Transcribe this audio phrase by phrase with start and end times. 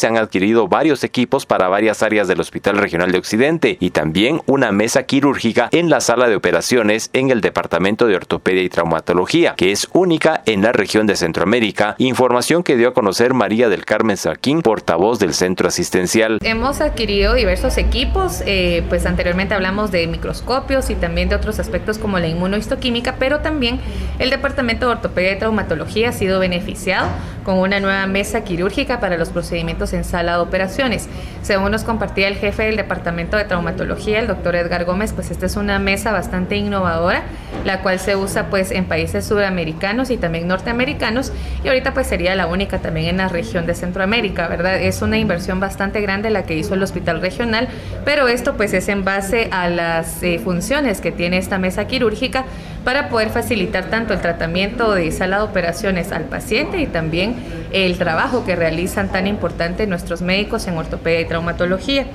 [0.00, 4.40] se han adquirido varios equipos para varias áreas del Hospital Regional de Occidente y también
[4.46, 9.54] una mesa quirúrgica en la sala de operaciones en el Departamento de Ortopedia y Traumatología,
[9.56, 13.84] que es única en la región de Centroamérica, información que dio a conocer María del
[13.84, 16.38] Carmen Saquín, portavoz del centro asistencial.
[16.44, 21.98] Hemos adquirido diversos equipos, eh, pues anteriormente hablamos de microscopios y también de otros aspectos
[21.98, 23.80] como la inmunohistoquímica, pero también
[24.20, 27.08] el Departamento de Ortopedia y Traumatología ha sido beneficiado
[27.42, 31.08] con una nueva mesa quirúrgica para los procedimientos en sala de operaciones.
[31.42, 35.46] Según nos compartía el jefe del Departamento de Traumatología, el doctor Edgar Gómez, pues esta
[35.46, 37.22] es una mesa bastante innovadora,
[37.64, 41.32] la cual se usa pues en países sudamericanos y también norteamericanos
[41.64, 44.80] y ahorita pues sería la única también en la región de Centroamérica, ¿verdad?
[44.80, 47.68] Es una inversión bastante grande la que hizo el hospital regional,
[48.04, 52.44] pero esto pues es en base a las eh, funciones que tiene esta mesa quirúrgica
[52.84, 57.36] para poder facilitar tanto el tratamiento de sala de operaciones al paciente y también
[57.72, 62.06] el trabajo que realizan tan importante nuestros médicos en ortopedia y traumatología.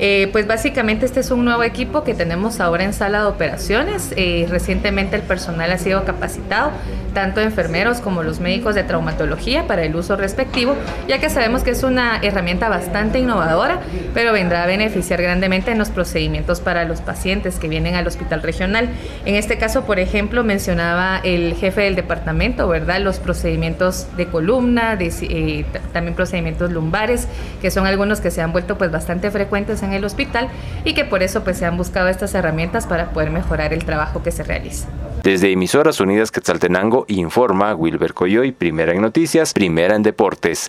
[0.00, 4.12] Eh, pues básicamente este es un nuevo equipo que tenemos ahora en sala de operaciones.
[4.16, 6.70] Eh, recientemente el personal ha sido capacitado,
[7.18, 10.76] tanto enfermeros como los médicos de traumatología para el uso respectivo,
[11.08, 13.80] ya que sabemos que es una herramienta bastante innovadora,
[14.14, 18.40] pero vendrá a beneficiar grandemente en los procedimientos para los pacientes que vienen al hospital
[18.40, 18.88] regional.
[19.24, 23.00] En este caso, por ejemplo, mencionaba el jefe del departamento, ¿verdad?
[23.00, 27.26] Los procedimientos de columna, eh, también procedimientos lumbares,
[27.60, 30.48] que son algunos que se han vuelto pues bastante frecuentes en en el hospital
[30.84, 34.22] y que por eso pues se han buscado estas herramientas para poder mejorar el trabajo
[34.22, 34.86] que se realiza.
[35.28, 40.66] Desde Emisoras Unidas Quetzaltenango informa Wilber Coyoy, primera en noticias, primera en deportes.